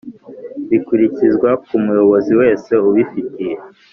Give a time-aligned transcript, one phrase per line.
[0.69, 3.55] bikurikizwa ku muyobozi wese ubifitiye